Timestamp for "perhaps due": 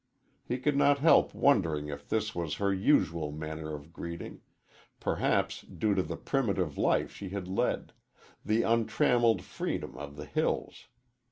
4.99-5.93